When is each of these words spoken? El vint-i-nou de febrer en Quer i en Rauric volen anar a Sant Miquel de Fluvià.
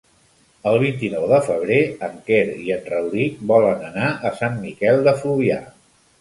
El 0.69 0.77
vint-i-nou 0.83 1.25
de 1.31 1.37
febrer 1.47 1.77
en 2.07 2.15
Quer 2.29 2.39
i 2.69 2.73
en 2.77 2.81
Rauric 2.95 3.45
volen 3.53 3.85
anar 3.91 4.09
a 4.31 4.33
Sant 4.41 4.57
Miquel 4.65 5.05
de 5.11 5.15
Fluvià. 5.21 5.61